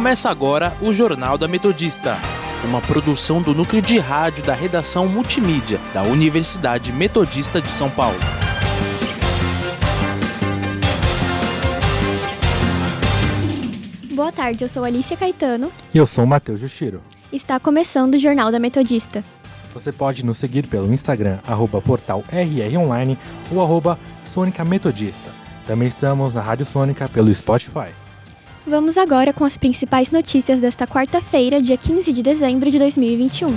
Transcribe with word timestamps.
Começa 0.00 0.30
agora 0.30 0.72
o 0.80 0.94
Jornal 0.94 1.36
da 1.36 1.46
Metodista, 1.46 2.16
uma 2.64 2.80
produção 2.80 3.42
do 3.42 3.52
núcleo 3.52 3.82
de 3.82 3.98
rádio 3.98 4.42
da 4.42 4.54
redação 4.54 5.06
multimídia 5.06 5.78
da 5.92 6.02
Universidade 6.02 6.90
Metodista 6.90 7.60
de 7.60 7.68
São 7.68 7.90
Paulo. 7.90 8.16
Boa 14.14 14.32
tarde, 14.32 14.64
eu 14.64 14.70
sou 14.70 14.84
Alicia 14.84 15.18
Caetano. 15.18 15.70
E 15.92 15.98
eu 15.98 16.06
sou 16.06 16.24
o 16.24 16.26
Matheus 16.26 16.60
Jushiro. 16.60 17.02
Está 17.30 17.60
começando 17.60 18.14
o 18.14 18.18
Jornal 18.18 18.50
da 18.50 18.58
Metodista. 18.58 19.22
Você 19.74 19.92
pode 19.92 20.24
nos 20.24 20.38
seguir 20.38 20.66
pelo 20.66 20.90
Instagram, 20.90 21.40
arroba 21.46 21.78
portal 21.82 22.24
RROnline 22.32 23.18
ou 23.52 23.62
arroba 23.62 23.98
Sônica 24.24 24.64
Metodista. 24.64 25.30
Também 25.66 25.88
estamos 25.88 26.32
na 26.32 26.40
Rádio 26.40 26.64
Sônica 26.64 27.06
pelo 27.06 27.32
Spotify. 27.34 27.99
Vamos 28.70 28.96
agora 28.96 29.32
com 29.32 29.44
as 29.44 29.56
principais 29.56 30.12
notícias 30.12 30.60
desta 30.60 30.86
quarta-feira, 30.86 31.60
dia 31.60 31.76
15 31.76 32.12
de 32.12 32.22
dezembro 32.22 32.70
de 32.70 32.78
2021. 32.78 33.48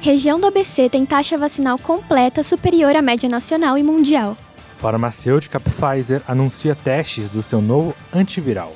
Região 0.00 0.40
do 0.40 0.48
ABC 0.48 0.88
tem 0.88 1.06
taxa 1.06 1.38
vacinal 1.38 1.78
completa 1.78 2.42
superior 2.42 2.96
à 2.96 3.00
média 3.00 3.28
nacional 3.28 3.78
e 3.78 3.84
mundial. 3.84 4.36
Farmacêutica 4.80 5.60
Pfizer 5.60 6.22
anuncia 6.26 6.74
testes 6.74 7.28
do 7.28 7.40
seu 7.40 7.62
novo 7.62 7.94
antiviral. 8.12 8.72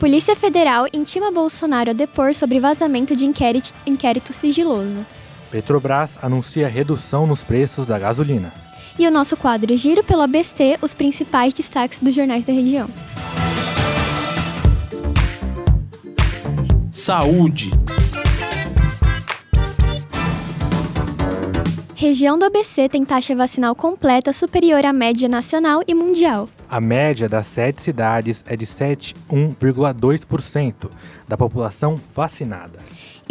Polícia 0.00 0.34
Federal 0.34 0.86
intima 0.94 1.30
Bolsonaro 1.30 1.90
a 1.90 1.92
depor 1.92 2.34
sobre 2.34 2.58
vazamento 2.58 3.14
de 3.14 3.26
inquérito, 3.26 3.74
inquérito 3.86 4.32
sigiloso. 4.32 5.04
Petrobras 5.50 6.12
anuncia 6.22 6.68
redução 6.68 7.26
nos 7.26 7.42
preços 7.42 7.84
da 7.84 7.98
gasolina. 7.98 8.61
E 8.98 9.06
o 9.06 9.10
nosso 9.10 9.36
quadro 9.36 9.74
Giro 9.76 10.04
pelo 10.04 10.22
ABC, 10.22 10.76
os 10.82 10.92
principais 10.92 11.54
destaques 11.54 11.98
dos 11.98 12.14
jornais 12.14 12.44
da 12.44 12.52
região. 12.52 12.88
Saúde. 16.92 17.70
Região 21.94 22.38
do 22.38 22.44
ABC 22.44 22.88
tem 22.88 23.04
taxa 23.04 23.34
vacinal 23.34 23.74
completa 23.74 24.32
superior 24.32 24.84
à 24.84 24.92
média 24.92 25.28
nacional 25.28 25.82
e 25.86 25.94
mundial. 25.94 26.48
A 26.68 26.80
média 26.80 27.28
das 27.28 27.46
sete 27.46 27.80
cidades 27.80 28.42
é 28.46 28.56
de 28.56 28.66
7,1,2% 28.66 30.90
da 31.28 31.36
população 31.36 32.00
vacinada. 32.14 32.78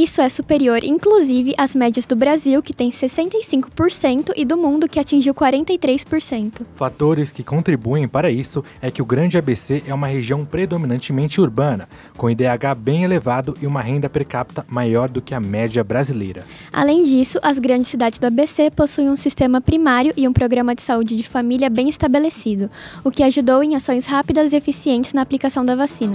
Isso 0.02 0.20
é 0.20 0.28
superior, 0.30 0.84
inclusive, 0.84 1.54
às 1.60 1.76
médias 1.76 2.08
do 2.08 2.16
Brasil, 2.16 2.64
que 2.64 2.74
tem 2.74 2.90
65%, 2.90 4.32
e 4.36 4.44
do 4.44 4.58
mundo, 4.58 4.90
que 4.90 5.00
atingiu 5.00 5.32
43%. 5.32 6.66
Fatores 6.74 7.30
que 7.30 7.44
contribuem 7.44 8.08
para 8.08 8.32
isso 8.32 8.64
é 8.82 8.90
que 8.90 9.00
o 9.00 9.06
Grande 9.06 9.38
ABC 9.38 9.84
é 9.86 9.94
uma 9.94 10.08
região 10.08 10.44
predominantemente 10.44 11.40
urbana, 11.40 11.88
com 12.18 12.32
IDH 12.32 12.74
bem 12.76 13.04
elevado 13.04 13.56
e 13.62 13.68
uma 13.68 13.80
renda 13.80 14.10
per 14.10 14.26
capita 14.26 14.66
maior 14.68 15.08
do 15.08 15.22
que 15.22 15.36
a 15.36 15.40
média 15.40 15.84
brasileira. 15.84 16.48
Além 16.74 17.04
disso, 17.04 17.38
as 17.44 17.60
grandes 17.60 17.90
cidades 17.90 18.18
do 18.18 18.26
ABC 18.26 18.72
possuem 18.72 19.08
um 19.08 19.18
sistema 19.18 19.62
primário 19.62 20.14
e 20.18 20.28
um 20.28 20.34
programa 20.34 20.74
de 20.74 20.82
saúde 20.82 21.16
de 21.16 21.30
família 21.30 21.70
bem 21.70 21.88
estabelecido, 21.88 22.72
o 23.04 23.12
que 23.12 23.22
ajudou 23.22 23.62
em 23.62 23.76
ações 23.76 24.08
rápidas 24.08 24.52
e 24.52 24.56
eficientes 24.56 25.14
na 25.14 25.22
aplicação 25.22 25.64
da 25.64 25.76
vacina. 25.76 26.14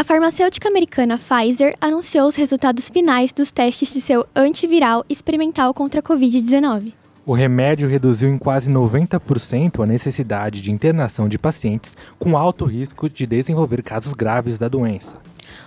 A 0.00 0.04
farmacêutica 0.04 0.66
americana 0.66 1.18
Pfizer 1.18 1.74
anunciou 1.78 2.26
os 2.26 2.34
resultados 2.34 2.88
finais 2.88 3.34
dos 3.34 3.50
testes 3.50 3.92
de 3.92 4.00
seu 4.00 4.26
antiviral 4.34 5.04
experimental 5.10 5.74
contra 5.74 6.00
a 6.00 6.02
Covid-19. 6.02 6.94
O 7.26 7.34
remédio 7.34 7.86
reduziu 7.86 8.30
em 8.30 8.38
quase 8.38 8.70
90% 8.70 9.82
a 9.82 9.86
necessidade 9.86 10.62
de 10.62 10.72
internação 10.72 11.28
de 11.28 11.38
pacientes 11.38 11.94
com 12.18 12.34
alto 12.34 12.64
risco 12.64 13.10
de 13.10 13.26
desenvolver 13.26 13.82
casos 13.82 14.14
graves 14.14 14.56
da 14.56 14.68
doença. 14.68 15.18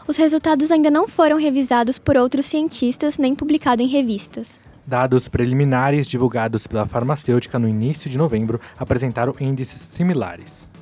Os 0.08 0.18
resultados 0.18 0.72
ainda 0.72 0.90
não 0.90 1.08
foram 1.08 1.38
revisados 1.38 2.00
por 2.00 2.18
outros 2.18 2.48
cientistas 2.48 3.20
nem 3.20 3.36
publicados 3.36 3.86
em 3.86 3.88
revistas. 3.88 4.60
Dados 4.84 5.28
preliminares 5.28 6.08
divulgados 6.08 6.66
pela 6.66 6.88
farmacêutica 6.88 7.60
no 7.60 7.70
início 7.70 8.10
de 8.10 8.18
novembro 8.18 8.60
apresentaram 8.80 9.36
índices 9.40 9.86
similares. 9.92 10.73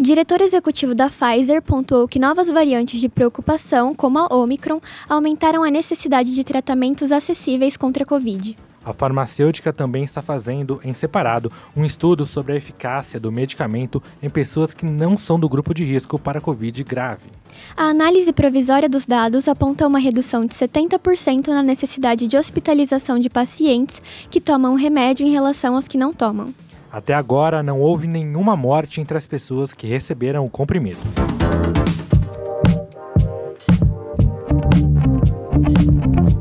Diretor 0.00 0.40
executivo 0.40 0.92
da 0.92 1.08
Pfizer 1.08 1.62
pontuou 1.62 2.08
que 2.08 2.18
novas 2.18 2.48
variantes 2.48 3.00
de 3.00 3.08
preocupação, 3.08 3.94
como 3.94 4.18
a 4.18 4.34
Omicron, 4.34 4.80
aumentaram 5.08 5.62
a 5.62 5.70
necessidade 5.70 6.34
de 6.34 6.42
tratamentos 6.42 7.12
acessíveis 7.12 7.76
contra 7.76 8.02
a 8.02 8.06
Covid. 8.06 8.56
A 8.84 8.92
farmacêutica 8.92 9.72
também 9.72 10.04
está 10.04 10.20
fazendo, 10.20 10.78
em 10.84 10.92
separado, 10.92 11.50
um 11.76 11.84
estudo 11.84 12.26
sobre 12.26 12.52
a 12.52 12.56
eficácia 12.56 13.18
do 13.18 13.32
medicamento 13.32 14.02
em 14.22 14.28
pessoas 14.28 14.74
que 14.74 14.84
não 14.84 15.16
são 15.16 15.38
do 15.38 15.48
grupo 15.48 15.72
de 15.72 15.84
risco 15.84 16.18
para 16.18 16.38
a 16.38 16.42
Covid 16.42 16.82
grave. 16.82 17.30
A 17.76 17.84
análise 17.84 18.32
provisória 18.32 18.88
dos 18.88 19.06
dados 19.06 19.48
aponta 19.48 19.86
uma 19.86 19.98
redução 19.98 20.44
de 20.44 20.54
70% 20.54 21.48
na 21.48 21.62
necessidade 21.62 22.26
de 22.26 22.36
hospitalização 22.36 23.18
de 23.18 23.30
pacientes 23.30 24.02
que 24.28 24.40
tomam 24.40 24.74
o 24.74 24.76
remédio 24.76 25.24
em 25.24 25.30
relação 25.30 25.76
aos 25.76 25.88
que 25.88 25.96
não 25.96 26.12
tomam. 26.12 26.52
Até 26.94 27.12
agora, 27.12 27.60
não 27.60 27.80
houve 27.80 28.06
nenhuma 28.06 28.56
morte 28.56 29.00
entre 29.00 29.18
as 29.18 29.26
pessoas 29.26 29.72
que 29.72 29.84
receberam 29.84 30.46
o 30.46 30.48
comprimido. 30.48 31.00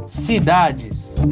Cidades. 0.06 1.24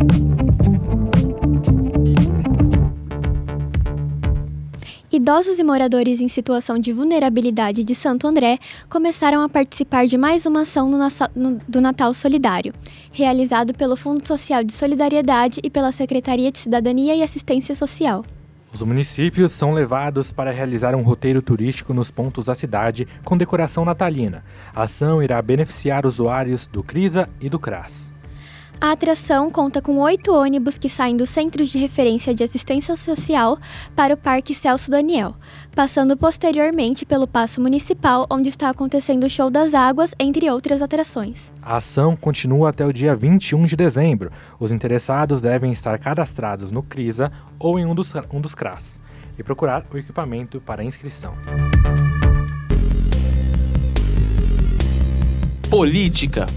Idosos 5.12 5.60
e 5.60 5.64
moradores 5.64 6.20
em 6.20 6.28
situação 6.28 6.80
de 6.80 6.92
vulnerabilidade 6.92 7.84
de 7.84 7.94
Santo 7.94 8.26
André 8.26 8.58
começaram 8.90 9.44
a 9.44 9.50
participar 9.50 10.08
de 10.08 10.18
mais 10.18 10.48
uma 10.48 10.62
ação 10.62 10.90
no, 10.90 10.98
no, 11.36 11.62
do 11.68 11.80
Natal 11.80 12.12
Solidário, 12.16 12.74
realizado 13.12 13.72
pelo 13.72 13.96
Fundo 13.96 14.28
Social 14.28 14.64
de 14.64 14.74
Solidariedade 14.74 15.62
e 15.64 15.70
pela 15.70 15.92
Secretaria 15.92 16.52
de 16.52 16.58
Cidadania 16.58 17.16
e 17.16 17.22
Assistência 17.22 17.76
Social. 17.76 18.26
Os 18.74 18.82
municípios 18.82 19.52
são 19.52 19.74
levados 19.74 20.32
para 20.32 20.52
realizar 20.52 20.96
um 20.96 21.02
roteiro 21.02 21.42
turístico 21.42 21.94
nos 21.94 22.10
pontos 22.10 22.46
da 22.46 22.56
cidade 22.56 23.08
com 23.24 23.38
decoração 23.38 23.84
natalina. 23.84 24.44
A 24.74 24.84
ação 24.84 25.22
irá 25.22 25.42
beneficiar 25.42 26.06
usuários 26.06 26.68
do 26.68 26.82
CRISA 26.82 27.28
e 27.40 27.50
do 27.50 27.60
CRAS. 27.60 28.11
A 28.82 28.94
atração 28.94 29.52
conta 29.52 29.80
com 29.80 30.00
oito 30.00 30.34
ônibus 30.34 30.76
que 30.76 30.90
saem 30.90 31.16
dos 31.16 31.30
Centros 31.30 31.70
de 31.70 31.78
Referência 31.78 32.34
de 32.34 32.44
Assistência 32.44 32.96
Social 32.96 33.60
para 33.96 34.16
o 34.16 34.18
Parque 34.18 34.56
Celso 34.56 34.90
Daniel, 34.90 35.36
passando 35.76 36.18
posteriormente 36.18 37.06
pelo 37.06 37.28
Paço 37.28 37.62
Municipal, 37.62 38.26
onde 38.28 38.50
está 38.50 38.72
acontecendo 38.72 39.26
o 39.26 39.30
Show 39.30 39.52
das 39.52 39.76
Águas, 39.76 40.16
entre 40.20 40.50
outras 40.50 40.82
atrações. 40.82 41.54
A 41.62 41.76
ação 41.76 42.16
continua 42.16 42.70
até 42.70 42.84
o 42.84 42.92
dia 42.92 43.16
21 43.16 43.68
de 43.68 43.76
dezembro. 43.76 44.32
Os 44.60 44.72
interessados 44.72 45.44
devem 45.44 45.72
estar 45.72 46.00
cadastrados 46.00 46.72
no 46.72 46.82
CRISA 46.82 47.32
ou 47.60 47.78
em 47.78 47.86
um 47.86 47.94
dos, 47.94 48.12
um 48.34 48.42
dos 48.42 48.56
CRAS 48.56 49.00
e 49.38 49.44
procurar 49.44 49.86
o 49.94 49.98
equipamento 50.00 50.60
para 50.60 50.84
inscrição. 50.84 51.36
Política 55.70 56.48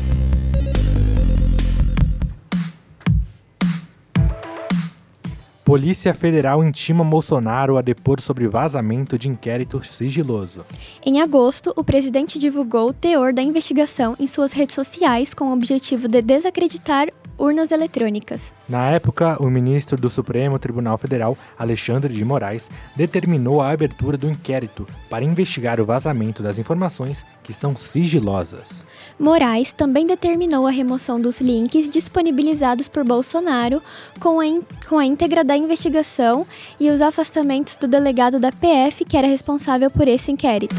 Polícia 5.64 6.12
Federal 6.12 6.62
intima 6.62 7.02
Bolsonaro 7.02 7.78
a 7.78 7.80
depor 7.80 8.20
sobre 8.20 8.46
vazamento 8.46 9.18
de 9.18 9.30
inquérito 9.30 9.82
sigiloso. 9.82 10.62
Em 11.04 11.22
agosto, 11.22 11.72
o 11.74 11.82
presidente 11.82 12.38
divulgou 12.38 12.90
o 12.90 12.92
teor 12.92 13.32
da 13.32 13.40
investigação 13.40 14.14
em 14.20 14.26
suas 14.26 14.52
redes 14.52 14.74
sociais 14.74 15.32
com 15.32 15.46
o 15.46 15.52
objetivo 15.54 16.06
de 16.06 16.20
desacreditar 16.20 17.08
urnas 17.38 17.70
eletrônicas. 17.72 18.54
Na 18.68 18.90
época, 18.90 19.36
o 19.42 19.50
ministro 19.50 19.96
do 19.96 20.08
Supremo 20.08 20.58
Tribunal 20.58 20.98
Federal, 20.98 21.36
Alexandre 21.58 22.12
de 22.12 22.24
Moraes, 22.24 22.70
determinou 22.96 23.60
a 23.60 23.70
abertura 23.70 24.16
do 24.16 24.28
inquérito 24.28 24.86
para 25.08 25.24
investigar 25.24 25.80
o 25.80 25.86
vazamento 25.86 26.42
das 26.42 26.58
informações 26.58 27.24
que 27.42 27.52
são 27.52 27.76
sigilosas. 27.76 28.84
Moraes 29.18 29.72
também 29.72 30.06
determinou 30.06 30.66
a 30.66 30.70
remoção 30.70 31.20
dos 31.20 31.40
links 31.40 31.88
disponibilizados 31.88 32.88
por 32.88 33.04
Bolsonaro 33.04 33.82
com 34.20 34.40
a, 34.40 34.44
com 34.88 34.98
a 34.98 35.04
íntegra 35.04 35.44
da 35.44 35.56
investigação 35.56 36.46
e 36.78 36.90
os 36.90 37.00
afastamentos 37.00 37.76
do 37.76 37.86
delegado 37.86 38.38
da 38.38 38.50
PF 38.50 39.04
que 39.04 39.16
era 39.16 39.26
responsável 39.26 39.90
por 39.90 40.08
esse 40.08 40.32
inquérito. 40.32 40.74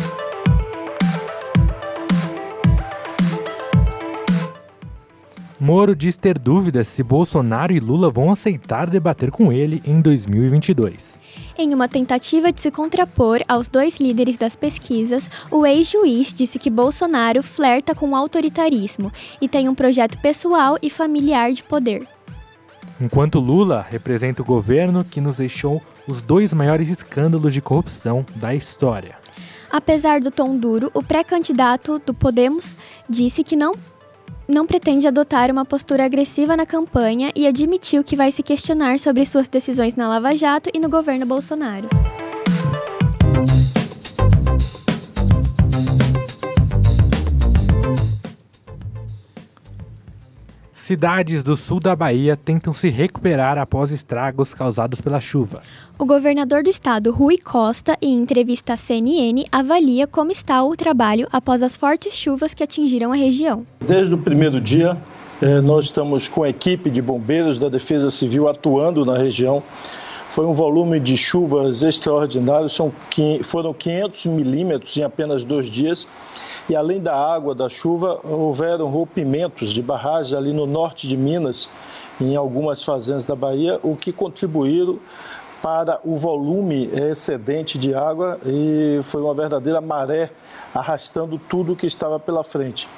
Moro 5.65 5.95
diz 5.95 6.15
ter 6.15 6.37
dúvidas 6.37 6.87
se 6.87 7.01
Bolsonaro 7.01 7.73
e 7.73 7.79
Lula 7.79 8.07
vão 8.07 8.31
aceitar 8.31 8.87
debater 8.87 9.31
com 9.31 9.51
ele 9.51 9.81
em 9.83 9.99
2022. 9.99 11.19
Em 11.57 11.73
uma 11.73 11.87
tentativa 11.87 12.51
de 12.51 12.61
se 12.61 12.69
contrapor 12.69 13.41
aos 13.47 13.67
dois 13.67 13.97
líderes 13.99 14.37
das 14.37 14.55
pesquisas, 14.55 15.27
o 15.49 15.65
ex-juiz 15.65 16.31
disse 16.31 16.59
que 16.59 16.69
Bolsonaro 16.69 17.41
flerta 17.41 17.95
com 17.95 18.11
o 18.11 18.15
autoritarismo 18.15 19.11
e 19.41 19.47
tem 19.47 19.67
um 19.67 19.73
projeto 19.73 20.19
pessoal 20.19 20.77
e 20.83 20.89
familiar 20.91 21.51
de 21.51 21.63
poder. 21.63 22.05
Enquanto 23.01 23.39
Lula 23.39 23.83
representa 23.89 24.43
o 24.43 24.45
governo 24.45 25.03
que 25.03 25.19
nos 25.19 25.37
deixou 25.37 25.81
os 26.07 26.21
dois 26.21 26.53
maiores 26.53 26.89
escândalos 26.89 27.51
de 27.51 27.59
corrupção 27.59 28.23
da 28.35 28.53
história. 28.53 29.15
Apesar 29.71 30.21
do 30.21 30.29
tom 30.29 30.55
duro, 30.55 30.91
o 30.93 31.01
pré-candidato 31.01 31.97
do 32.05 32.13
Podemos 32.13 32.77
disse 33.09 33.43
que 33.43 33.55
não 33.55 33.73
não 34.47 34.65
pretende 34.65 35.07
adotar 35.07 35.51
uma 35.51 35.65
postura 35.65 36.05
agressiva 36.05 36.55
na 36.55 36.65
campanha 36.65 37.31
e 37.35 37.47
admitiu 37.47 38.03
que 38.03 38.15
vai 38.15 38.31
se 38.31 38.43
questionar 38.43 38.99
sobre 38.99 39.25
suas 39.25 39.47
decisões 39.47 39.95
na 39.95 40.07
Lava 40.07 40.35
Jato 40.35 40.69
e 40.73 40.79
no 40.79 40.89
governo 40.89 41.25
Bolsonaro. 41.25 41.87
Cidades 50.85 51.41
do 51.41 51.57
sul 51.57 51.79
da 51.79 51.95
Bahia 51.95 52.37
tentam 52.37 52.71
se 52.71 52.89
recuperar 52.89 53.57
após 53.57 53.89
estragos 53.89 54.53
causados 54.53 55.01
pela 55.01 55.19
chuva. 55.19 55.63
O 55.97 56.05
governador 56.05 56.61
do 56.61 56.69
estado, 56.69 57.11
Rui 57.11 57.39
Costa, 57.39 57.97
em 57.99 58.13
entrevista 58.13 58.73
à 58.73 58.77
CNN, 58.77 59.45
avalia 59.51 60.05
como 60.05 60.31
está 60.31 60.63
o 60.63 60.75
trabalho 60.75 61.27
após 61.31 61.63
as 61.63 61.75
fortes 61.75 62.13
chuvas 62.13 62.53
que 62.53 62.61
atingiram 62.61 63.11
a 63.11 63.15
região. 63.15 63.65
Desde 63.79 64.13
o 64.13 64.17
primeiro 64.19 64.61
dia, 64.61 64.95
eh, 65.41 65.59
nós 65.59 65.85
estamos 65.85 66.27
com 66.27 66.43
a 66.43 66.49
equipe 66.49 66.87
de 66.91 67.01
bombeiros 67.01 67.57
da 67.57 67.67
Defesa 67.67 68.11
Civil 68.11 68.47
atuando 68.47 69.03
na 69.03 69.17
região. 69.17 69.63
Foi 70.35 70.45
um 70.45 70.53
volume 70.53 70.99
de 70.99 71.15
chuvas 71.15 71.81
extraordinário, 71.81 72.69
são, 72.69 72.91
foram 73.41 73.73
500 73.73 74.25
milímetros 74.25 74.97
em 74.97 75.01
apenas 75.01 75.45
dois 75.45 75.67
dias 75.69 76.05
e 76.67 76.75
além 76.75 76.99
da 77.01 77.15
água 77.15 77.55
da 77.55 77.69
chuva, 77.69 78.19
houveram 78.21 78.89
rompimentos 78.89 79.71
de 79.71 79.81
barragens 79.81 80.37
ali 80.37 80.51
no 80.51 80.65
norte 80.65 81.07
de 81.07 81.15
Minas, 81.15 81.69
em 82.19 82.35
algumas 82.35 82.83
fazendas 82.83 83.23
da 83.23 83.33
Bahia, 83.33 83.79
o 83.81 83.95
que 83.95 84.11
contribuíram 84.11 84.99
para 85.61 86.01
o 86.03 86.17
volume 86.17 86.87
excedente 86.87 87.77
de 87.77 87.95
água 87.95 88.37
e 88.45 88.99
foi 89.03 89.21
uma 89.21 89.33
verdadeira 89.33 89.79
maré 89.79 90.31
arrastando 90.73 91.39
tudo 91.39 91.77
que 91.77 91.87
estava 91.87 92.19
pela 92.19 92.43
frente. 92.43 92.89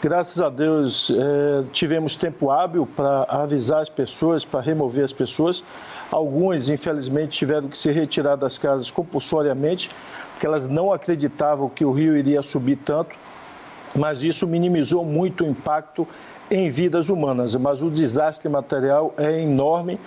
Graças 0.00 0.40
a 0.40 0.48
Deus 0.48 1.10
eh, 1.10 1.62
tivemos 1.72 2.16
tempo 2.16 2.50
hábil 2.50 2.88
para 2.96 3.24
avisar 3.24 3.82
as 3.82 3.90
pessoas, 3.90 4.46
para 4.46 4.62
remover 4.62 5.04
as 5.04 5.12
pessoas. 5.12 5.62
Alguns, 6.10 6.68
infelizmente, 6.68 7.38
tiveram 7.38 7.68
que 7.68 7.78
se 7.78 7.90
retirar 7.92 8.36
das 8.36 8.58
casas 8.58 8.90
compulsoriamente, 8.90 9.90
que 10.40 10.46
elas 10.46 10.66
não 10.66 10.92
acreditavam 10.92 11.68
que 11.68 11.84
o 11.84 11.92
rio 11.92 12.16
iria 12.16 12.42
subir 12.42 12.76
tanto, 12.76 13.14
mas 13.94 14.22
isso 14.22 14.46
minimizou 14.46 15.04
muito 15.04 15.44
o 15.44 15.46
impacto 15.46 16.06
em 16.50 16.68
vidas 16.68 17.08
humanas. 17.08 17.54
Mas 17.54 17.82
o 17.82 17.90
desastre 17.90 18.48
material 18.48 19.14
é 19.16 19.40
enorme. 19.40 20.00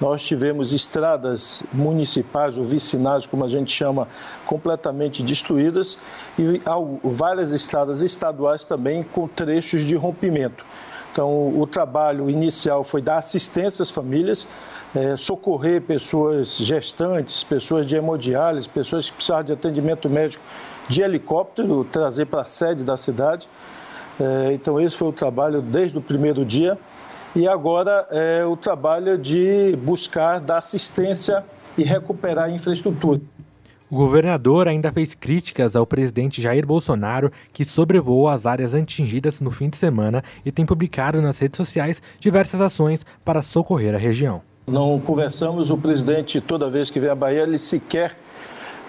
Nós 0.00 0.24
tivemos 0.24 0.72
estradas 0.72 1.62
municipais 1.72 2.58
ou 2.58 2.64
vicinais, 2.64 3.26
como 3.26 3.44
a 3.44 3.48
gente 3.48 3.70
chama, 3.70 4.08
completamente 4.44 5.22
destruídas 5.22 5.96
e 6.36 6.60
várias 7.04 7.52
estradas 7.52 8.02
estaduais 8.02 8.64
também 8.64 9.04
com 9.04 9.28
trechos 9.28 9.84
de 9.84 9.94
rompimento. 9.94 10.64
Então, 11.12 11.56
o 11.56 11.64
trabalho 11.64 12.28
inicial 12.28 12.82
foi 12.82 13.00
dar 13.00 13.18
assistência 13.18 13.84
às 13.84 13.90
famílias, 13.90 14.48
é, 14.94 15.16
socorrer 15.16 15.82
pessoas 15.82 16.56
gestantes, 16.56 17.42
pessoas 17.42 17.86
de 17.86 17.96
hemodiálise, 17.96 18.68
pessoas 18.68 19.08
que 19.08 19.16
precisavam 19.16 19.44
de 19.44 19.52
atendimento 19.52 20.08
médico 20.08 20.42
de 20.88 21.02
helicóptero, 21.02 21.84
trazer 21.84 22.26
para 22.26 22.42
a 22.42 22.44
sede 22.44 22.84
da 22.84 22.96
cidade. 22.96 23.48
É, 24.20 24.52
então, 24.52 24.80
esse 24.80 24.96
foi 24.96 25.08
o 25.08 25.12
trabalho 25.12 25.60
desde 25.60 25.98
o 25.98 26.00
primeiro 26.00 26.44
dia. 26.44 26.78
E 27.34 27.48
agora 27.48 28.06
é 28.10 28.44
o 28.44 28.56
trabalho 28.56 29.18
de 29.18 29.76
buscar 29.82 30.38
dar 30.38 30.58
assistência 30.58 31.44
e 31.76 31.82
recuperar 31.82 32.44
a 32.44 32.50
infraestrutura. 32.50 33.20
O 33.90 33.96
governador 33.96 34.68
ainda 34.68 34.92
fez 34.92 35.14
críticas 35.14 35.74
ao 35.74 35.86
presidente 35.86 36.40
Jair 36.40 36.64
Bolsonaro, 36.64 37.32
que 37.52 37.64
sobrevoou 37.64 38.28
as 38.28 38.46
áreas 38.46 38.74
atingidas 38.74 39.40
no 39.40 39.50
fim 39.50 39.68
de 39.68 39.76
semana 39.76 40.22
e 40.44 40.52
tem 40.52 40.64
publicado 40.64 41.20
nas 41.20 41.38
redes 41.38 41.56
sociais 41.56 42.00
diversas 42.20 42.60
ações 42.60 43.04
para 43.24 43.42
socorrer 43.42 43.94
a 43.94 43.98
região. 43.98 44.53
Não 44.66 44.98
conversamos, 44.98 45.68
o 45.68 45.76
presidente, 45.76 46.40
toda 46.40 46.70
vez 46.70 46.88
que 46.88 46.98
vem 46.98 47.10
à 47.10 47.14
Bahia, 47.14 47.42
ele 47.42 47.58
sequer 47.58 48.16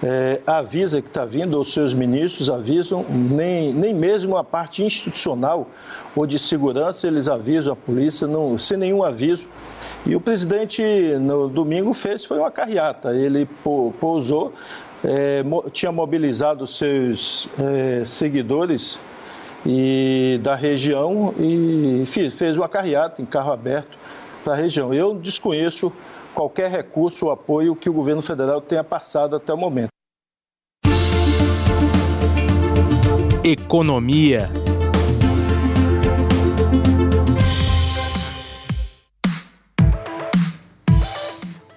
é, 0.01 0.39
avisa 0.48 1.01
que 1.01 1.10
está 1.10 1.25
vindo, 1.25 1.60
os 1.60 1.74
seus 1.74 1.94
ministros 1.94 2.50
avisam, 2.50 3.06
nem, 3.10 3.74
nem 3.74 3.94
mesmo 3.94 4.38
a 4.38 4.44
parte 4.44 4.86
institucional 4.86 5.68
ou 6.16 6.25
de 6.25 6.39
segurança 6.39 7.07
eles 7.07 7.27
avisam 7.27 7.74
a 7.74 7.75
polícia, 7.75 8.25
não, 8.25 8.57
sem 8.57 8.77
nenhum 8.77 9.04
aviso. 9.04 9.45
E 10.06 10.16
o 10.16 10.22
presidente, 10.22 10.81
no 11.19 11.50
domingo, 11.50 11.92
fez 11.94 12.24
foi 12.24 12.39
uma 12.39 12.51
carreata. 12.51 13.13
Ele 13.13 13.45
pousou, 14.00 14.54
é, 15.04 15.44
tinha 15.74 15.92
mobilizado 15.92 16.66
seus 16.66 17.50
é, 17.60 18.06
seguidores 18.06 18.98
e 19.66 20.39
da 20.42 20.56
região 20.56 21.33
e 21.38 22.04
fez, 22.06 22.33
fez 22.33 22.56
uma 22.56 22.69
carreata 22.69 23.22
em 23.22 23.25
carro 23.25 23.51
aberto 23.51 23.98
para 24.45 24.53
a 24.53 24.57
região. 24.57 24.94
Eu 24.94 25.15
desconheço 25.15 25.92
qualquer 26.36 26.69
recurso 26.69 27.25
ou 27.25 27.31
apoio 27.31 27.75
que 27.75 27.89
o 27.89 27.94
governo 27.94 28.21
federal 28.21 28.62
tenha 28.62 28.83
passado 28.83 29.36
até 29.36 29.51
o 29.51 29.57
momento. 29.57 29.89
Economia. 33.44 34.50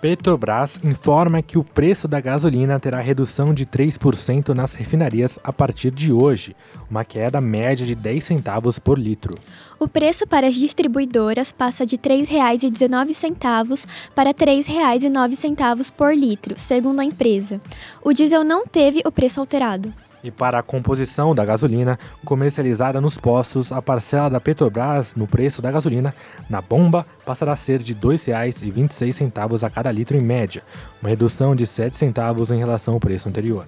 Petrobras 0.01 0.79
informa 0.85 1.43
que 1.43 1.59
o 1.59 1.65
preço 1.65 2.07
da 2.07 2.21
gasolina 2.21 2.79
terá 2.79 3.01
redução 3.01 3.53
de 3.53 3.67
3% 3.67 4.51
nas 4.55 4.75
refinarias 4.75 5.41
a 5.43 5.53
partir 5.53 5.91
de 5.91 6.13
hoje, 6.13 6.55
uma 6.89 7.05
queda 7.05 7.41
média 7.41 7.85
de 7.85 7.97
10 7.97 8.23
centavos 8.23 8.79
por 8.79 8.97
litro. 8.97 9.35
O 9.77 9.89
preço 9.89 10.25
para 10.25 10.47
as 10.47 10.55
distribuidoras 10.55 11.51
passa 11.51 11.85
de 11.85 11.97
R$ 11.97 12.23
3,19 12.23 13.87
para 14.15 14.31
R$ 14.31 14.35
3,09 14.35 15.91
por 15.91 16.15
litro, 16.15 16.55
segundo 16.57 17.01
a 17.01 17.05
empresa. 17.05 17.61
O 18.01 18.13
diesel 18.13 18.45
não 18.45 18.69
teve 18.69 19.03
o 19.05 19.11
preço 19.11 19.41
alterado. 19.41 19.93
E 20.23 20.31
para 20.31 20.59
a 20.59 20.63
composição 20.63 21.35
da 21.35 21.45
gasolina 21.45 21.99
comercializada 22.25 23.01
nos 23.01 23.17
postos, 23.17 23.73
a 23.73 23.81
parcela 23.81 24.29
da 24.29 24.41
Petrobras 24.41 25.15
no 25.15 25.27
preço 25.27 25.63
da 25.63 25.71
gasolina 25.71 26.15
na 26.51 26.61
bomba 26.61 27.07
passará 27.25 27.53
a 27.53 27.57
ser 27.57 27.81
de 27.81 27.93
R$ 27.93 28.01
2,26 28.01 29.63
a 29.63 29.71
cada 29.71 29.93
litro 29.93 30.17
em 30.17 30.21
média, 30.21 30.63
uma 31.01 31.09
redução 31.09 31.55
de 31.55 31.67
7 31.67 31.97
centavos 31.97 32.51
em 32.51 32.59
relação 32.59 32.95
ao 32.95 33.01
preço 33.01 33.29
anterior. 33.29 33.67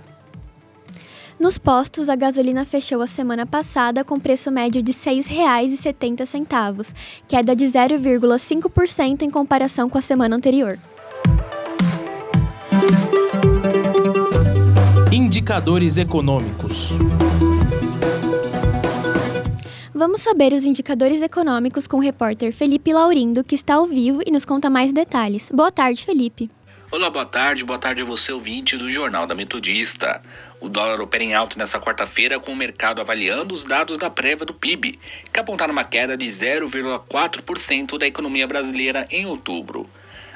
Nos 1.41 1.57
postos, 1.57 2.11
a 2.11 2.17
gasolina 2.17 2.67
fechou 2.67 3.01
a 3.01 3.07
semana 3.07 3.47
passada 3.47 4.05
com 4.05 4.21
preço 4.21 4.51
médio 4.51 4.83
de 4.83 4.93
R$ 4.93 4.99
6,70, 4.99 6.95
queda 7.27 7.57
de 7.57 7.65
0,5% 7.65 9.23
em 9.23 9.31
comparação 9.31 9.89
com 9.89 9.97
a 9.97 10.03
semana 10.03 10.37
anterior. 10.37 10.79
Indicadores 15.51 15.97
econômicos. 15.97 16.91
Vamos 19.93 20.21
saber 20.21 20.53
os 20.53 20.65
indicadores 20.65 21.23
econômicos 21.23 21.89
com 21.89 21.97
o 21.97 22.01
repórter 22.01 22.53
Felipe 22.53 22.93
Laurindo, 22.93 23.43
que 23.43 23.57
está 23.57 23.75
ao 23.75 23.85
vivo 23.89 24.23
e 24.25 24.31
nos 24.31 24.45
conta 24.45 24.71
mais 24.71 24.93
detalhes. 24.93 25.51
Boa 25.53 25.73
tarde, 25.73 26.05
Felipe. 26.05 26.49
Olá, 26.89 27.11
boa 27.11 27.27
tarde, 27.27 27.65
boa 27.65 27.81
tarde 27.81 28.01
a 28.03 28.05
você, 28.05 28.33
ouvinte 28.33 28.77
do 28.77 28.89
Jornal 28.89 29.27
da 29.27 29.35
Metodista. 29.35 30.23
O 30.61 30.69
dólar 30.69 31.01
opera 31.01 31.25
em 31.25 31.35
alta 31.35 31.59
nesta 31.59 31.81
quarta-feira, 31.81 32.39
com 32.39 32.53
o 32.53 32.57
mercado 32.57 33.01
avaliando 33.01 33.53
os 33.53 33.65
dados 33.65 33.99
da 33.99 34.09
prévia 34.09 34.47
do 34.47 34.55
PIB, 34.55 35.01
que 35.33 35.41
apontaram 35.41 35.73
uma 35.73 35.83
queda 35.83 36.17
de 36.17 36.27
0,4% 36.27 37.99
da 37.99 38.07
economia 38.07 38.47
brasileira 38.47 39.05
em 39.11 39.27
outubro. 39.27 39.91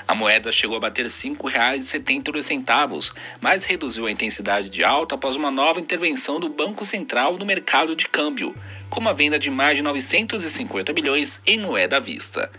A 0.07 0.15
moeda 0.15 0.53
chegou 0.53 0.77
a 0.77 0.81
bater 0.81 1.07
R$ 1.07 1.11
5,72, 1.11 3.15
mas 3.41 3.65
reduziu 3.65 4.07
a 4.07 4.11
intensidade 4.11 4.69
de 4.69 4.85
alta 4.85 5.15
após 5.15 5.35
uma 5.35 5.51
nova 5.51 5.81
intervenção 5.81 6.39
do 6.39 6.51
Banco 6.51 6.85
Central 6.85 7.39
no 7.39 7.47
mercado 7.47 7.97
de 7.97 8.07
câmbio, 8.07 8.55
com 8.91 9.01
uma 9.01 9.15
venda 9.15 9.39
de 9.39 9.51
mais 9.51 9.79
de 9.79 9.83
950 9.83 10.93
bilhões 10.93 11.41
em 11.47 11.59
moeda 11.59 11.97
à 11.97 12.01
vista. 12.01 12.53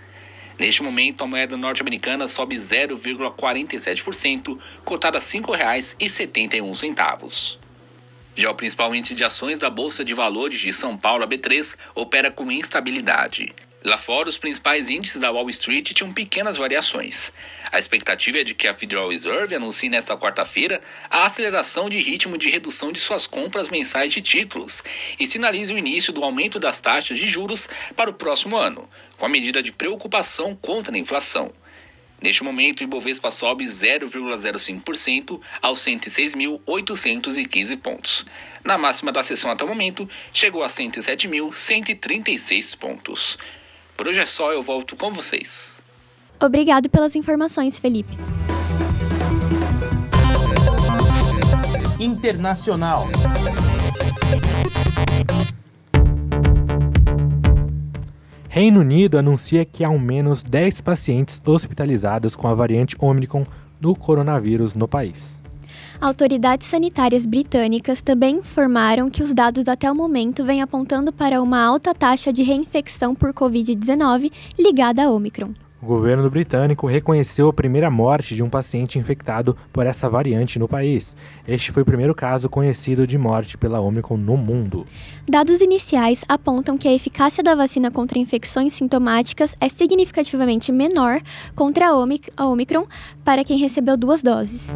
Neste 0.57 0.81
momento, 0.81 1.23
a 1.23 1.27
moeda 1.27 1.55
norte-americana 1.55 2.27
sobe 2.27 2.55
0,47%, 2.55 4.57
cotada 4.83 5.19
a 5.19 5.21
R$ 5.21 5.27
5,71. 5.27 7.57
Já 8.35 8.49
o 8.49 8.55
principal 8.55 8.95
índice 8.95 9.13
de 9.13 9.23
ações 9.23 9.59
da 9.59 9.69
Bolsa 9.69 10.03
de 10.03 10.13
Valores 10.13 10.59
de 10.59 10.73
São 10.73 10.97
Paulo, 10.97 11.23
a 11.23 11.27
B3, 11.27 11.77
opera 11.93 12.31
com 12.31 12.51
instabilidade. 12.51 13.53
Lá 13.85 13.97
fora, 13.99 14.27
os 14.27 14.35
principais 14.35 14.89
índices 14.89 15.21
da 15.21 15.29
Wall 15.29 15.47
Street 15.51 15.93
tinham 15.93 16.11
pequenas 16.11 16.57
variações. 16.57 17.31
A 17.71 17.77
expectativa 17.77 18.39
é 18.39 18.43
de 18.43 18.55
que 18.55 18.67
a 18.67 18.73
Federal 18.73 19.09
Reserve 19.09 19.53
anuncie 19.53 19.89
nesta 19.89 20.17
quarta-feira 20.17 20.81
a 21.07 21.27
aceleração 21.27 21.87
de 21.87 21.99
ritmo 21.99 22.35
de 22.35 22.49
redução 22.49 22.91
de 22.91 22.99
suas 22.99 23.27
compras 23.27 23.69
mensais 23.69 24.11
de 24.11 24.23
títulos 24.23 24.83
e 25.19 25.27
sinalize 25.27 25.71
o 25.71 25.77
início 25.77 26.11
do 26.11 26.23
aumento 26.23 26.59
das 26.59 26.81
taxas 26.81 27.19
de 27.19 27.27
juros 27.27 27.69
para 27.95 28.09
o 28.09 28.13
próximo 28.13 28.57
ano, 28.57 28.89
com 29.17 29.27
a 29.27 29.29
medida 29.29 29.61
de 29.61 29.71
preocupação 29.71 30.55
contra 30.55 30.95
a 30.95 30.97
inflação. 30.97 31.53
Neste 32.19 32.43
momento, 32.43 32.81
o 32.81 32.85
Ibovespa 32.85 33.29
sobe 33.29 33.65
0,05% 33.65 35.39
aos 35.61 35.85
106.815 35.85 37.77
pontos. 37.77 38.25
Na 38.63 38.79
máxima 38.79 39.11
da 39.11 39.23
sessão 39.23 39.51
até 39.51 39.63
o 39.63 39.67
momento, 39.67 40.09
chegou 40.33 40.63
a 40.63 40.69
107.136 40.69 42.75
pontos. 42.79 43.37
Por 43.95 44.09
hoje 44.09 44.19
é 44.19 44.25
só, 44.25 44.51
eu 44.51 44.61
volto 44.61 44.95
com 44.95 45.11
vocês. 45.11 45.81
Obrigado 46.39 46.89
pelas 46.89 47.15
informações, 47.15 47.79
Felipe. 47.79 48.13
Internacional. 51.97 53.07
Reino 58.49 58.81
Unido 58.81 59.17
anuncia 59.17 59.63
que 59.63 59.83
há 59.83 59.87
ao 59.87 59.97
menos 59.97 60.43
10 60.43 60.81
pacientes 60.81 61.41
hospitalizados 61.45 62.35
com 62.35 62.47
a 62.49 62.53
variante 62.53 62.97
Omicron 62.99 63.45
do 63.79 63.95
coronavírus 63.95 64.73
no 64.73 64.87
país. 64.89 65.41
Autoridades 65.99 66.67
sanitárias 66.67 67.25
britânicas 67.25 68.01
também 68.01 68.37
informaram 68.37 69.09
que 69.09 69.23
os 69.23 69.33
dados 69.33 69.67
até 69.67 69.91
o 69.91 69.95
momento 69.95 70.43
vêm 70.43 70.61
apontando 70.61 71.11
para 71.11 71.41
uma 71.41 71.61
alta 71.63 71.93
taxa 71.93 72.31
de 72.31 72.43
reinfecção 72.43 73.15
por 73.15 73.33
Covid-19 73.33 74.31
ligada 74.57 75.03
a 75.03 75.09
Omicron. 75.09 75.53
O 75.85 75.87
governo 75.87 76.27
britânico 76.31 76.87
reconheceu 76.87 77.47
a 77.47 77.53
primeira 77.53 77.91
morte 77.91 78.33
de 78.33 78.41
um 78.41 78.49
paciente 78.49 78.97
infectado 78.97 79.55
por 79.71 79.85
essa 79.85 80.09
variante 80.09 80.57
no 80.57 80.67
país. 80.67 81.15
Este 81.47 81.71
foi 81.71 81.83
o 81.83 81.85
primeiro 81.85 82.15
caso 82.15 82.49
conhecido 82.49 83.05
de 83.05 83.19
morte 83.19 83.55
pela 83.55 83.79
Omicron 83.79 84.17
no 84.17 84.35
mundo. 84.35 84.83
Dados 85.29 85.61
iniciais 85.61 86.23
apontam 86.27 86.75
que 86.75 86.87
a 86.87 86.93
eficácia 86.93 87.43
da 87.43 87.53
vacina 87.53 87.91
contra 87.91 88.17
infecções 88.17 88.73
sintomáticas 88.73 89.55
é 89.61 89.69
significativamente 89.69 90.71
menor 90.71 91.21
contra 91.53 91.89
a 91.89 92.45
Omicron 92.47 92.87
para 93.23 93.43
quem 93.43 93.59
recebeu 93.59 93.95
duas 93.95 94.23
doses. 94.23 94.75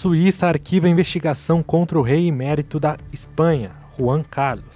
Suíça 0.00 0.46
arquiva 0.46 0.88
investigação 0.88 1.62
contra 1.62 1.98
o 1.98 2.00
rei 2.00 2.26
emérito 2.26 2.80
da 2.80 2.96
Espanha, 3.12 3.72
Juan 3.98 4.22
Carlos. 4.22 4.74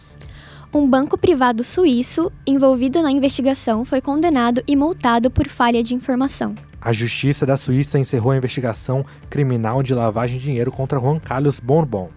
Um 0.70 0.86
banco 0.86 1.16
privado 1.16 1.64
suíço 1.64 2.30
envolvido 2.46 3.00
na 3.00 3.10
investigação 3.10 3.86
foi 3.86 4.02
condenado 4.02 4.62
e 4.68 4.76
multado 4.76 5.30
por 5.30 5.48
falha 5.48 5.82
de 5.82 5.94
informação. 5.94 6.54
A 6.78 6.92
Justiça 6.92 7.46
da 7.46 7.56
Suíça 7.56 7.98
encerrou 7.98 8.32
a 8.32 8.36
investigação 8.36 9.02
criminal 9.30 9.82
de 9.82 9.94
lavagem 9.94 10.36
de 10.36 10.44
dinheiro 10.44 10.70
contra 10.70 11.00
Juan 11.00 11.18
Carlos 11.18 11.58
Bourbon, 11.58 12.10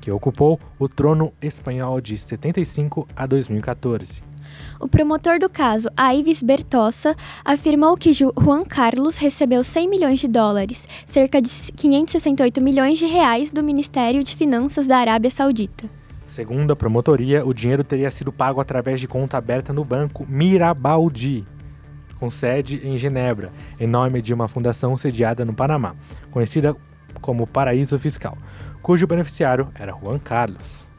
que 0.00 0.12
ocupou 0.12 0.56
o 0.78 0.88
trono 0.88 1.32
espanhol 1.42 2.00
de 2.00 2.16
75 2.16 3.08
a 3.16 3.26
2014. 3.26 4.22
O 4.80 4.88
promotor 4.88 5.38
do 5.38 5.48
caso, 5.48 5.88
Aives 5.96 6.42
Bertossa, 6.42 7.14
afirmou 7.44 7.96
que 7.96 8.12
Juan 8.12 8.64
Carlos 8.64 9.16
recebeu 9.16 9.62
100 9.62 9.88
milhões 9.88 10.18
de 10.18 10.26
dólares, 10.26 10.88
cerca 11.06 11.40
de 11.40 11.48
568 11.48 12.60
milhões 12.60 12.98
de 12.98 13.06
reais 13.06 13.50
do 13.50 13.62
Ministério 13.62 14.24
de 14.24 14.34
Finanças 14.34 14.86
da 14.86 14.98
Arábia 14.98 15.30
Saudita. 15.30 15.88
Segundo 16.26 16.72
a 16.72 16.76
promotoria, 16.76 17.46
o 17.46 17.54
dinheiro 17.54 17.84
teria 17.84 18.10
sido 18.10 18.32
pago 18.32 18.60
através 18.60 18.98
de 18.98 19.06
conta 19.06 19.36
aberta 19.36 19.72
no 19.72 19.84
banco 19.84 20.26
Mirabaldi, 20.28 21.46
com 22.18 22.28
sede 22.30 22.80
em 22.84 22.98
Genebra, 22.98 23.52
em 23.78 23.86
nome 23.86 24.22
de 24.22 24.32
uma 24.32 24.48
fundação 24.48 24.96
sediada 24.96 25.44
no 25.44 25.54
Panamá, 25.54 25.94
conhecida 26.30 26.74
como 27.20 27.46
Paraíso 27.46 27.98
Fiscal, 27.98 28.36
cujo 28.80 29.06
beneficiário 29.06 29.68
era 29.78 29.92
Juan 29.92 30.18
Carlos 30.18 30.91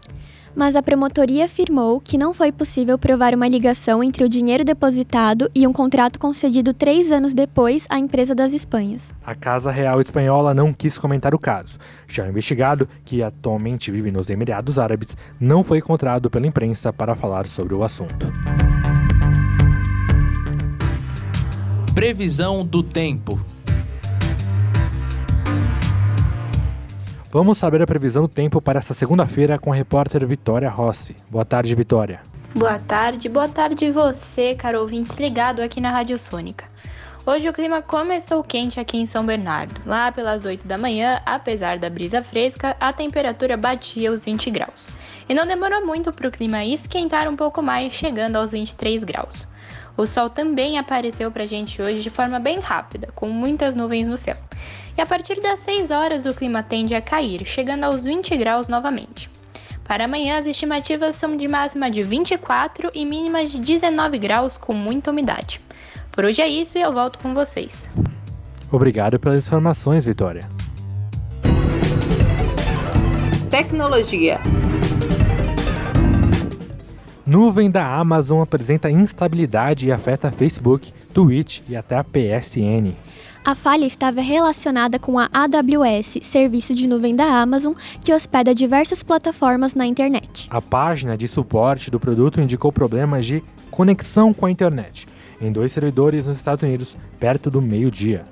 mas 0.56 0.76
a 0.76 0.84
promotoria 0.84 1.46
afirmou 1.46 2.00
que 2.00 2.18
não 2.18 2.34
foi 2.34 2.52
possível 2.52 2.98
provar 2.98 3.34
uma 3.34 3.48
ligação 3.48 4.04
entre 4.04 4.24
o 4.24 4.30
dinheiro 4.30 4.64
depositado 4.64 5.50
e 5.54 5.68
um 5.68 5.74
contrato 5.74 6.20
concedido 6.20 6.74
três 6.74 7.12
anos 7.12 7.34
depois 7.34 7.86
à 7.90 7.98
empresa 7.98 8.36
das 8.36 8.54
Espanhas. 8.54 9.14
A 9.26 9.36
Casa 9.36 9.72
Real 9.72 10.00
Espanhola 10.00 10.54
não 10.54 10.74
quis 10.74 10.98
comentar 10.98 11.34
o 11.34 11.40
caso. 11.40 11.78
Já 12.08 12.26
o 12.26 12.30
investigado, 12.30 12.88
que 13.04 13.24
atualmente 13.24 13.92
vive 13.92 14.12
nos 14.12 14.30
Emirados 14.30 14.78
Árabes, 14.78 15.18
não 15.40 15.64
foi 15.64 15.80
encontrado 15.80 16.30
pela 16.30 16.48
imprensa 16.48 16.94
para 16.94 17.16
falar 17.16 17.48
sobre 17.48 17.74
o 17.74 17.84
assunto. 17.84 18.32
Previsão 21.94 22.66
do 22.66 22.82
tempo. 22.82 23.53
Vamos 27.34 27.58
saber 27.58 27.82
a 27.82 27.88
previsão 27.88 28.22
do 28.22 28.28
tempo 28.28 28.62
para 28.62 28.78
esta 28.78 28.94
segunda-feira 28.94 29.58
com 29.58 29.74
a 29.74 29.76
repórter 29.76 30.24
Vitória 30.24 30.70
Rossi. 30.70 31.16
Boa 31.32 31.44
tarde, 31.44 31.74
Vitória. 31.74 32.22
Boa 32.54 32.78
tarde, 32.78 33.28
boa 33.28 33.50
tarde 33.50 33.90
você, 33.90 34.54
caro 34.54 34.82
ouvinte 34.82 35.20
ligado 35.20 35.60
aqui 35.60 35.82
na 35.82 35.90
Rádio 35.90 36.20
Sônica. 36.20 36.66
Hoje 37.26 37.50
o 37.50 37.54
clima 37.54 37.82
começou 37.82 38.44
quente 38.44 38.80
aqui 38.80 38.98
em 38.98 39.08
São 39.08 39.26
Bernardo. 39.26 39.82
Lá 39.84 40.12
pelas 40.12 40.46
8 40.46 40.68
da 40.68 40.78
manhã, 40.78 41.24
apesar 41.26 41.80
da 41.80 41.90
brisa 41.90 42.22
fresca, 42.22 42.78
a 42.80 42.94
temperatura 42.94 43.58
batia 43.58 44.12
os 44.12 44.24
20 44.24 44.52
graus. 44.52 44.86
E 45.28 45.34
não 45.34 45.48
demorou 45.48 45.84
muito 45.84 46.12
para 46.12 46.28
o 46.28 46.32
clima 46.32 46.64
esquentar 46.64 47.28
um 47.28 47.36
pouco 47.36 47.64
mais, 47.64 47.94
chegando 47.94 48.36
aos 48.36 48.52
23 48.52 49.04
graus. 49.04 49.48
O 49.96 50.06
sol 50.06 50.30
também 50.30 50.78
apareceu 50.78 51.32
para 51.32 51.44
a 51.44 51.48
gente 51.48 51.82
hoje 51.82 52.02
de 52.02 52.10
forma 52.10 52.40
bem 52.40 52.60
rápida, 52.60 53.10
com 53.16 53.28
muitas 53.28 53.76
nuvens 53.76 54.08
no 54.08 54.18
céu. 54.18 54.36
E 54.98 55.02
a 55.02 55.06
partir 55.06 55.40
das 55.40 55.60
6 55.60 55.92
horas 55.92 56.26
o 56.26 56.34
clima 56.34 56.64
tende 56.64 56.96
a 56.96 57.02
cair, 57.02 57.46
chegando 57.46 57.84
aos 57.84 58.04
20 58.04 58.36
graus 58.38 58.68
novamente. 58.68 59.30
Para 59.84 60.06
amanhã, 60.06 60.38
as 60.38 60.46
estimativas 60.46 61.16
são 61.16 61.36
de 61.36 61.48
máxima 61.48 61.92
de 61.92 62.02
24 62.02 62.90
e 62.94 63.06
mínimas 63.06 63.52
de 63.52 63.60
19 63.60 64.18
graus 64.18 64.58
com 64.58 64.74
muita 64.74 65.12
umidade. 65.12 65.60
Por 66.12 66.26
hoje 66.26 66.42
é 66.42 66.48
isso 66.48 66.78
e 66.78 66.82
eu 66.82 66.94
volto 66.94 67.20
com 67.20 67.34
vocês. 67.34 67.90
Obrigado 68.72 69.20
pelas 69.20 69.40
informações, 69.40 70.06
Vitória. 70.06 70.42
Tecnologia. 73.50 74.40
Nuvem 77.26 77.72
da 77.72 77.86
Amazon 77.86 78.42
apresenta 78.42 78.92
instabilidade 78.92 79.88
e 79.88 79.92
afeta 79.92 80.30
Facebook, 80.30 80.94
Twitch 81.14 81.62
e 81.70 81.76
até 81.76 81.96
a 81.98 82.04
PSN. 82.04 82.94
A 83.46 83.56
falha 83.56 83.86
estava 83.86 84.22
relacionada 84.22 85.00
com 85.00 85.18
a 85.18 85.30
AWS, 85.32 86.20
serviço 86.22 86.76
de 86.76 86.88
nuvem 86.88 87.16
da 87.16 87.26
Amazon, 87.26 87.74
que 88.04 88.14
hospeda 88.14 88.54
diversas 88.54 89.04
plataformas 89.04 89.74
na 89.74 89.86
internet. 89.86 90.48
A 90.50 90.62
página 90.62 91.18
de 91.18 91.28
suporte 91.28 91.90
do 91.90 92.00
produto 92.00 92.42
indicou 92.42 92.72
problemas 92.72 93.26
de 93.26 93.42
conexão 93.72 94.34
com 94.34 94.46
a 94.46 94.52
internet 94.52 95.08
em 95.46 95.52
dois 95.52 95.72
servidores 95.72 96.26
nos 96.26 96.38
Estados 96.38 96.64
Unidos, 96.64 96.98
perto 97.20 97.50
do 97.52 97.62
meio-dia. 97.62 98.24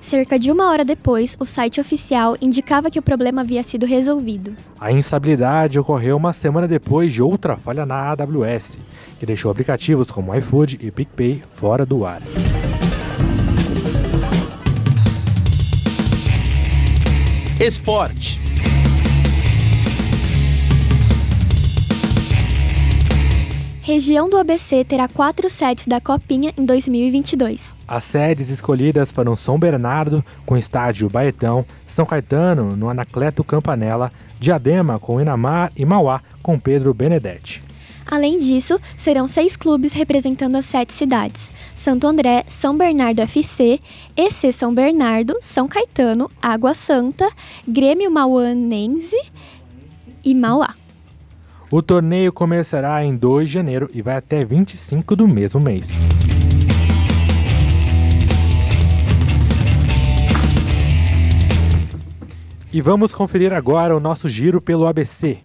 Cerca 0.00 0.38
de 0.38 0.50
uma 0.50 0.70
hora 0.70 0.84
depois, 0.84 1.36
o 1.40 1.44
site 1.44 1.80
oficial 1.80 2.36
indicava 2.40 2.90
que 2.90 2.98
o 2.98 3.02
problema 3.02 3.40
havia 3.40 3.62
sido 3.62 3.84
resolvido. 3.84 4.54
A 4.80 4.92
instabilidade 4.92 5.78
ocorreu 5.78 6.16
uma 6.16 6.32
semana 6.32 6.68
depois 6.68 7.12
de 7.12 7.20
outra 7.20 7.56
falha 7.56 7.84
na 7.84 8.10
AWS, 8.10 8.78
que 9.18 9.26
deixou 9.26 9.50
aplicativos 9.50 10.10
como 10.10 10.34
iFood 10.34 10.78
e 10.80 10.90
PicPay 10.90 11.42
fora 11.50 11.84
do 11.84 12.06
ar. 12.06 12.22
Esporte. 17.60 18.47
Região 23.88 24.28
do 24.28 24.36
ABC 24.36 24.84
terá 24.84 25.08
quatro 25.08 25.48
sedes 25.48 25.86
da 25.86 25.98
Copinha 25.98 26.52
em 26.58 26.62
2022. 26.66 27.74
As 27.88 28.04
sedes 28.04 28.50
escolhidas 28.50 29.10
foram 29.10 29.34
São 29.34 29.58
Bernardo, 29.58 30.22
com 30.44 30.58
estádio 30.58 31.08
Baetão, 31.08 31.64
São 31.86 32.04
Caetano, 32.04 32.76
no 32.76 32.90
Anacleto 32.90 33.42
Campanella, 33.42 34.12
Diadema, 34.38 34.98
com 34.98 35.18
Inamar 35.18 35.72
e 35.74 35.86
Mauá, 35.86 36.20
com 36.42 36.58
Pedro 36.58 36.92
Benedetti. 36.92 37.62
Além 38.04 38.38
disso, 38.38 38.78
serão 38.94 39.26
seis 39.26 39.56
clubes 39.56 39.94
representando 39.94 40.56
as 40.56 40.66
sete 40.66 40.92
cidades: 40.92 41.50
Santo 41.74 42.06
André, 42.06 42.44
São 42.46 42.76
Bernardo 42.76 43.22
FC, 43.22 43.80
EC 44.14 44.52
São 44.52 44.74
Bernardo, 44.74 45.34
São 45.40 45.66
Caetano, 45.66 46.30
Água 46.42 46.74
Santa, 46.74 47.26
Grêmio 47.66 48.10
Mauanense 48.10 49.16
e 50.22 50.34
Mauá. 50.34 50.74
O 51.70 51.82
torneio 51.82 52.32
começará 52.32 53.04
em 53.04 53.14
2 53.14 53.46
de 53.46 53.54
janeiro 53.54 53.90
e 53.92 54.00
vai 54.00 54.16
até 54.16 54.42
25 54.42 55.14
do 55.14 55.28
mesmo 55.28 55.60
mês. 55.60 55.90
E 62.72 62.80
vamos 62.80 63.14
conferir 63.14 63.52
agora 63.52 63.94
o 63.94 64.00
nosso 64.00 64.30
giro 64.30 64.62
pelo 64.62 64.86
ABC. 64.86 65.38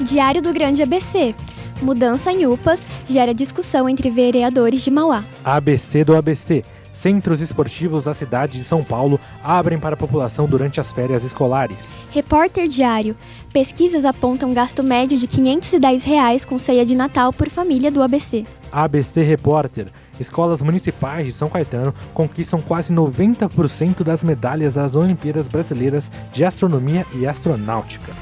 Diário 0.00 0.40
do 0.40 0.54
Grande 0.54 0.82
ABC. 0.82 1.34
Mudança 1.82 2.32
em 2.32 2.46
UPAs 2.46 2.88
gera 3.06 3.34
discussão 3.34 3.86
entre 3.86 4.08
vereadores 4.08 4.80
de 4.80 4.90
Mauá. 4.90 5.22
ABC 5.44 6.02
do 6.02 6.16
ABC. 6.16 6.64
Centros 7.00 7.42
esportivos 7.42 8.04
da 8.04 8.14
cidade 8.14 8.58
de 8.58 8.64
São 8.64 8.82
Paulo 8.82 9.20
abrem 9.44 9.78
para 9.78 9.94
a 9.94 9.98
população 9.98 10.46
durante 10.46 10.80
as 10.80 10.90
férias 10.90 11.22
escolares. 11.22 11.76
Repórter 12.10 12.68
Diário. 12.68 13.14
Pesquisas 13.52 14.04
apontam 14.04 14.50
gasto 14.50 14.82
médio 14.82 15.18
de 15.18 15.26
510 15.26 16.04
reais 16.04 16.44
com 16.44 16.58
ceia 16.58 16.86
de 16.86 16.96
Natal 16.96 17.32
por 17.32 17.50
família 17.50 17.90
do 17.90 18.02
ABC. 18.02 18.46
ABC 18.72 19.22
Repórter. 19.22 19.88
Escolas 20.18 20.62
municipais 20.62 21.26
de 21.26 21.32
São 21.32 21.50
Caetano 21.50 21.94
conquistam 22.14 22.60
quase 22.62 22.92
90% 22.92 24.02
das 24.02 24.24
medalhas 24.24 24.74
das 24.74 24.94
Olimpíadas 24.94 25.46
Brasileiras 25.46 26.10
de 26.32 26.44
Astronomia 26.44 27.04
e 27.14 27.26
Astronáutica. 27.26 28.12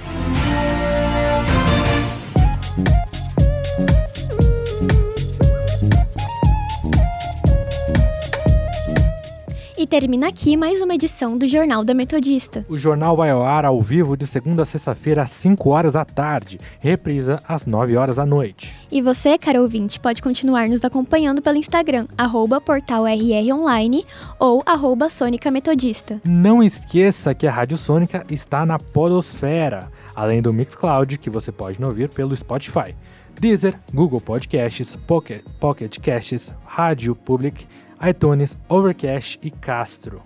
Termina 9.95 10.27
aqui 10.27 10.57
mais 10.57 10.83
uma 10.83 10.97
edição 10.97 11.39
do 11.39 11.47
Jornal 11.47 11.85
da 11.85 11.95
Metodista. 11.95 12.67
O 12.69 12.77
jornal 12.77 13.17
vai 13.17 13.31
ao 13.31 13.45
ar 13.45 13.65
ao 13.65 13.81
vivo 13.81 14.17
de 14.17 14.27
segunda 14.27 14.65
a 14.65 14.67
sexta-feira 14.67 15.23
às 15.23 15.31
5 15.31 15.71
horas 15.71 15.93
da 15.93 16.05
tarde, 16.05 16.59
reprisa 16.81 17.41
às 17.47 17.65
9 17.65 17.97
horas 17.97 18.17
da 18.17 18.27
noite. 18.27 18.75
E 18.91 19.01
você, 19.01 19.39
caro 19.39 19.63
ouvinte, 19.63 20.01
pode 20.01 20.21
continuar 20.21 20.69
nos 20.69 20.85
acompanhando 20.85 21.41
pelo 21.41 21.59
Instagram, 21.59 22.09
arroba 22.19 22.61
portalrronline 22.61 24.05
ou 24.37 24.65
arroba 24.67 25.09
Sônica 25.09 25.49
Metodista. 25.53 26.21
Não 26.25 26.61
esqueça 26.61 27.33
que 27.33 27.47
a 27.47 27.53
Rádio 27.53 27.79
Sônica 27.79 28.27
está 28.29 28.67
na 28.67 28.81
Podosfera, 28.81 29.93
além 30.13 30.43
do 30.43 30.53
Mixcloud, 30.53 31.19
que 31.19 31.31
você 31.31 31.53
pode 31.53 31.81
ouvir 31.85 32.09
pelo 32.09 32.35
Spotify. 32.35 32.97
Deezer, 33.41 33.79
Google 33.93 34.21
Podcasts, 34.21 34.97
Pocket, 34.97 35.45
Pocket 35.61 36.01
Casts, 36.01 36.53
Rádio 36.65 37.15
Public, 37.15 37.65
iTunes, 38.03 38.57
Overcast 38.69 39.39
e 39.43 39.51
Castro. 39.51 40.23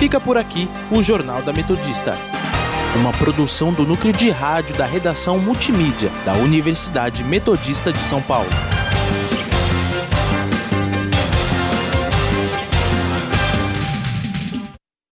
Fica 0.00 0.18
por 0.18 0.36
aqui 0.36 0.68
o 0.90 1.00
Jornal 1.02 1.40
da 1.42 1.52
Metodista. 1.52 2.16
Uma 2.96 3.12
produção 3.12 3.72
do 3.72 3.86
núcleo 3.86 4.12
de 4.12 4.28
rádio 4.30 4.76
da 4.76 4.86
redação 4.86 5.38
multimídia 5.38 6.10
da 6.24 6.34
Universidade 6.34 7.22
Metodista 7.22 7.92
de 7.92 8.00
São 8.00 8.20
Paulo. 8.20 8.50